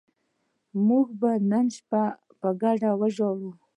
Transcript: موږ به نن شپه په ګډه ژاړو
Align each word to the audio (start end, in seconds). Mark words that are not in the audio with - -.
موږ 0.87 1.07
به 1.19 1.31
نن 1.51 1.65
شپه 1.75 2.03
په 2.39 2.49
ګډه 2.61 2.91
ژاړو 3.15 3.51